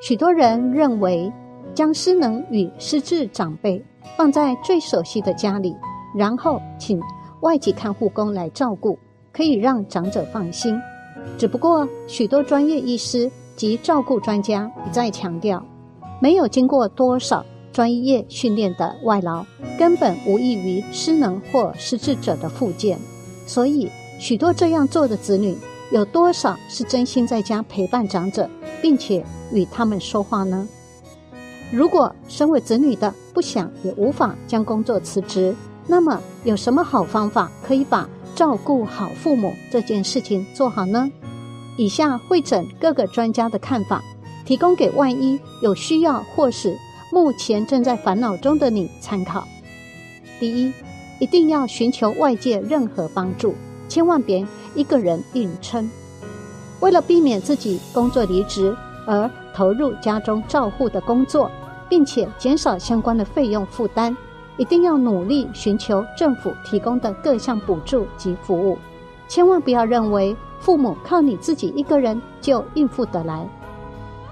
[0.00, 1.30] 许多人认为，
[1.74, 3.84] 将失能与失智长辈
[4.16, 5.76] 放在最熟悉的家里，
[6.16, 6.98] 然后请
[7.42, 8.98] 外籍看护工来照顾，
[9.30, 10.74] 可以让长者放心。
[11.36, 15.62] 只不过，许多专业医师及照顾专家一再强调，
[16.18, 19.44] 没有经过多少专业训练的外劳，
[19.78, 22.98] 根本无异于失能或失智者的附件。
[23.46, 25.54] 所以，许多这样做的子女，
[25.90, 28.48] 有多少是真心在家陪伴长者，
[28.80, 30.68] 并且与他们说话呢？
[31.72, 35.54] 如果身为子女的不想也无法将工作辞职，
[35.86, 38.08] 那么有什么好方法可以把？
[38.32, 41.10] 照顾好父母这件事情做好呢？
[41.76, 44.02] 以下会诊各个专家的看法，
[44.46, 46.74] 提供给万一有需要或是
[47.12, 49.46] 目前正在烦恼中的你参考。
[50.38, 50.72] 第一，
[51.18, 53.54] 一定要寻求外界任何帮助，
[53.90, 55.90] 千万别一个人硬撑。
[56.80, 58.74] 为了避免自己工作离职
[59.06, 61.50] 而投入家中照护的工作，
[61.90, 64.16] 并且减少相关的费用负担。
[64.56, 68.78] 一定要努力寻求政府提供的各项补助及服务，
[69.26, 73.48] 千万不要认为父母靠你自己一个人就应付得来。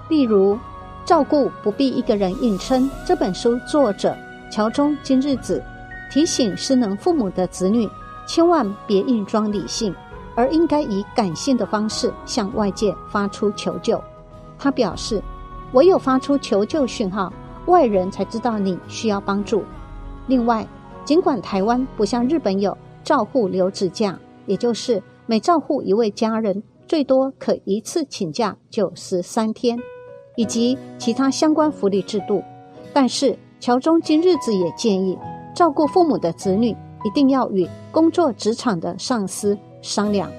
[0.07, 0.53] 例如，
[1.03, 4.15] 《照顾不必一个人硬撑》这本书作者
[4.51, 5.63] 桥中今日子
[6.11, 7.89] 提醒失能父母的子女，
[8.29, 9.91] 千万别硬装理性，
[10.35, 13.99] 而应该以感性的方式向外界发出求救。
[14.55, 15.19] 他表示，
[15.73, 17.33] 唯有发出求救讯号，
[17.65, 19.63] 外人才知道你需要帮助。
[20.27, 20.63] 另外，
[21.03, 29.75] 尽管台湾不像日本有照护留职假，也就是每照护一位家人最多可一次请假九十三天，
[30.35, 32.43] 以及其他相关福利制度，
[32.93, 35.17] 但是乔中今日子也建议，
[35.55, 40.31] 照顾父母的子女一定要与工作职场的上司商量。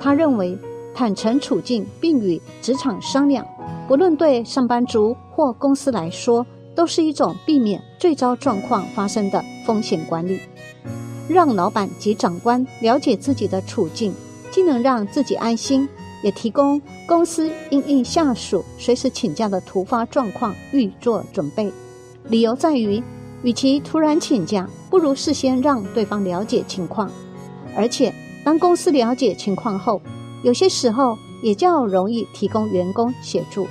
[0.00, 0.58] 他认为，
[0.94, 3.46] 坦诚处境并与职场商量，
[3.86, 6.46] 不论对上班族或公司来说。
[6.74, 10.40] 都是一种避免最糟状况发生的风险管理，
[11.28, 14.14] 让老板及长官了解自己的处境，
[14.50, 15.86] 既能让自己安心，
[16.22, 21.70] 也提供公司应应下属随时请假的突发状况预做准备。
[22.24, 23.02] 理由在于，
[23.42, 27.10] 与其突然请假，不如事先让对方了解情况，
[27.76, 28.12] 而且
[28.44, 30.00] 当公司了解情况后，
[30.42, 33.66] 有些时候也较容易提供员工协助。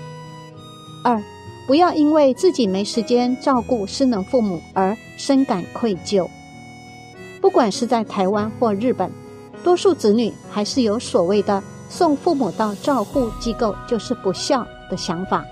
[1.04, 1.22] 二。
[1.68, 6.28] 不要因为自己没时间照顾失能父母而深感愧疚。
[7.40, 9.10] 不管是在台湾或日本，
[9.64, 15.46] 多数子女还是有所谓的送父母到照护机构就是不孝的想法。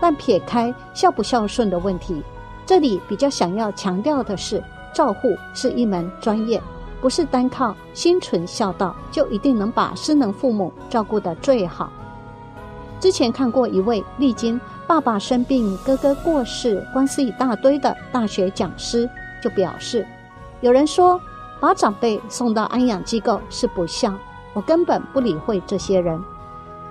[0.00, 2.20] 但撇开孝不孝顺的问题，
[2.66, 6.62] 这里比较想要强调的是，照护是一门专业，
[7.00, 11.90] 不是单靠心存孝道就一定能把失能父母照顾得最好。
[13.00, 14.60] 之前看过一位历经。
[14.86, 19.08] 爸爸生病，哥哥过世，官司一大堆的大学讲师
[19.42, 20.06] 就表示：
[20.60, 21.18] 有人说
[21.58, 24.12] 把长辈送到安养机构是不孝，
[24.52, 26.22] 我根本不理会这些人。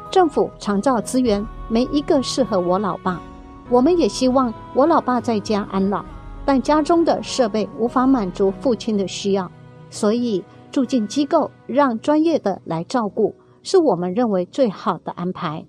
[0.09, 3.21] 政府常造资源，没一个适合我老爸。
[3.69, 6.03] 我们也希望我老爸在家安老，
[6.45, 9.49] 但家中的设备无法满足父亲的需要，
[9.89, 15.65] 所以住进机构，让专业的来照顾，是我们认为最好的安排。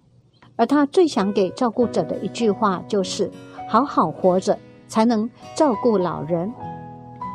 [0.56, 3.30] 而他最想给照顾者的一句话就是
[3.68, 4.56] ：“好好活着，
[4.86, 6.52] 才能照顾老人。”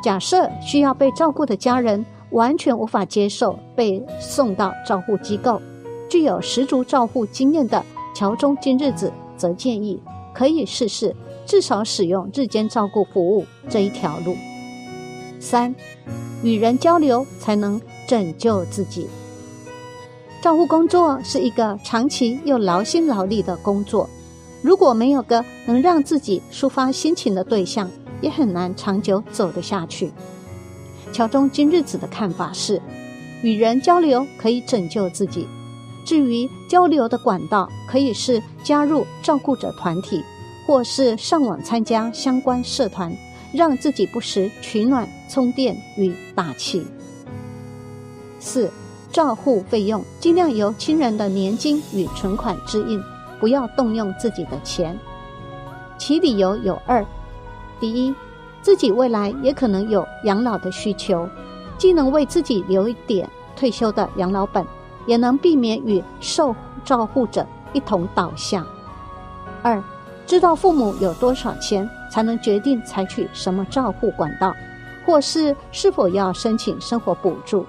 [0.02, 5.60] 假设需要被照顾的家人完全无法接受被送到照护机构，
[6.08, 7.84] 具有十足照护经验的
[8.14, 10.00] 桥中金日子则建议
[10.32, 11.14] 可以试试，
[11.46, 14.36] 至少使用日间照顾服务这一条路。
[15.40, 15.74] 三，
[16.42, 19.06] 与人交流才能拯救自己。
[20.42, 24.08] 照护工作是一个长期又劳心劳力的工作，
[24.62, 30.10] 如果没有个能让自己抒发心情的对象，也很难长久走得下去。
[31.12, 32.80] 乔中今日子的看法是，
[33.42, 35.46] 与人交流可以拯救自己。
[36.10, 40.20] 至于交流的管道，可以是加入照顾者团体，
[40.66, 43.16] 或是上网参加相关社团，
[43.54, 46.84] 让自己不时取暖、充电与打气。
[48.40, 48.68] 四。
[49.12, 53.00] 照护费用尽量由亲人的年金与存款支应，
[53.38, 54.98] 不要动用自己的钱。
[55.96, 57.04] 其理由有二：
[57.78, 58.12] 第一，
[58.62, 61.28] 自己未来也可能有养老的需求，
[61.78, 64.64] 既能为自己留一点退休的养老本，
[65.06, 66.54] 也能避免与受
[66.84, 68.64] 照护者一同倒下。
[69.62, 69.82] 二，
[70.26, 74.54] 知道父母有多少钱，才能决定采取什么照护管道，
[75.04, 77.66] 或是是否要申请生活补助。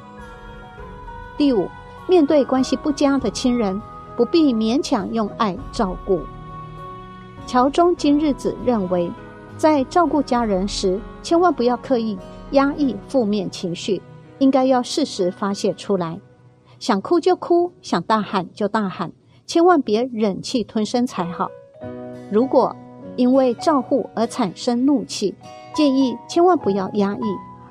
[1.38, 1.68] 第五，
[2.08, 3.82] 面对关系不佳的亲人，
[4.16, 6.22] 不必勉强用爱照顾。
[7.48, 9.12] 桥中今日子认为，
[9.58, 12.18] 在照顾家人时，千万不要刻意
[12.52, 14.02] 压抑负面情绪，
[14.38, 16.20] 应该要适时发泄出来。
[16.82, 19.12] 想哭就哭，想大喊就大喊，
[19.46, 21.48] 千万别忍气吞声才好。
[22.32, 22.76] 如果
[23.16, 25.36] 因为照护而产生怒气，
[25.76, 27.22] 建议千万不要压抑，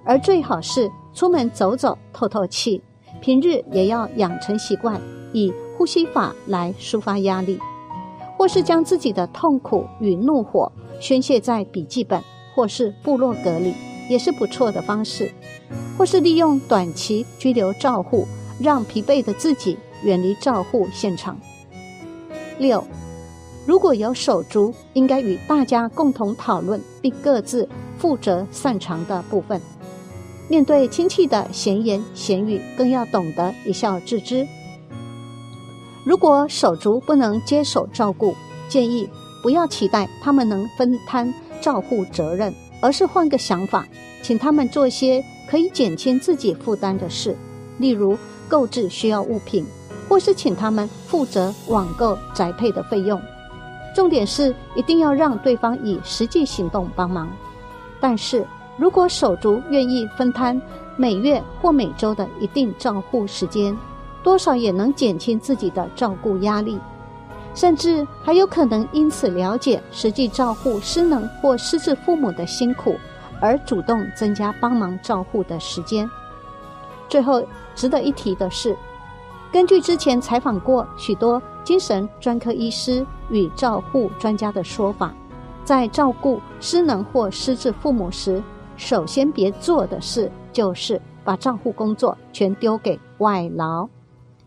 [0.04, 2.80] 而最好是出门走走、透透气。
[3.20, 5.00] 平日也要养成习惯，
[5.32, 7.58] 以呼吸法来抒发压力，
[8.38, 10.70] 或是将自己的痛苦与怒火
[11.00, 12.22] 宣泄在笔记本
[12.54, 13.74] 或是部落格里，
[14.08, 15.32] 也是不错的方式。
[15.98, 18.24] 或是利用短期拘留照护。
[18.60, 21.38] 让疲惫的自己远离照护现场。
[22.58, 22.84] 六，
[23.66, 27.66] 如果有手足，应该与大家共同讨论，并各自
[27.98, 29.60] 负责擅长的部分。
[30.48, 34.46] 面对亲戚的闲言闲语，更要懂得一笑置之。
[36.04, 38.34] 如果手足不能接手照顾，
[38.68, 39.08] 建议
[39.42, 41.32] 不要期待他们能分摊
[41.62, 42.52] 照护责任，
[42.82, 43.86] 而是换个想法，
[44.22, 47.34] 请他们做些可以减轻自己负担的事，
[47.78, 48.18] 例如。
[48.50, 49.64] 购置需要物品，
[50.08, 53.23] 或是请他们负责网购宅配的费用。
[53.94, 57.31] 重点是一定要让对方以实际行动帮忙。
[58.00, 58.44] 但是
[58.76, 60.61] 如果手足愿意分摊
[60.97, 63.76] 每月或每周的一定照护时间，
[64.23, 66.79] 多少也能减轻自己的照顾压力，
[67.55, 72.97] 甚至还有可能因此了解实际照顾失能或失智父母的辛苦，
[73.41, 76.11] 而主动增加帮忙照护的时间。
[77.08, 77.44] 最后。
[77.80, 78.76] 值得一提的是，
[79.50, 85.14] 根据之前采访过许多精神专科医师与照护专家的说法，
[85.64, 88.42] 在照顾失能或失智父母时，
[88.76, 93.88] 首先别做的事就是把照护工作全丢给外劳，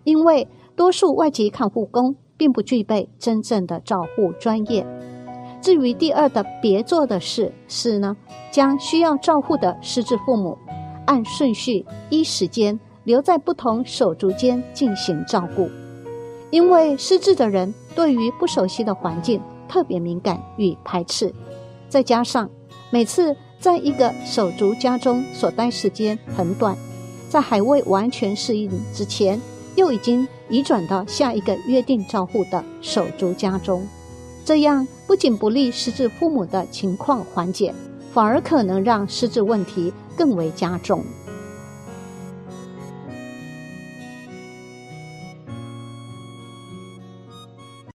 [0.03, 4.85] 因为多数外籍看护工并不具备真正的照护专业。
[5.59, 8.15] 至于第二的别做的事是呢，
[8.51, 10.55] 将需要照护的失智父母
[11.07, 12.79] 按顺序依时间。
[13.03, 15.69] 留在不同手足间进行照顾，
[16.49, 21.33] 因为失智的人对于不熟悉的环境特别敏感与排斥，
[21.89, 22.49] 再加上
[22.91, 26.77] 每次在一个手足家中所待时间很短，
[27.29, 29.41] 在还未完全适应之前，
[29.75, 33.87] 又已经移转到下一个约定照护的手足家中，
[34.45, 37.73] 这样不仅不利失智父母的情况缓解，
[38.13, 41.03] 反而可能让失智问题更为加重。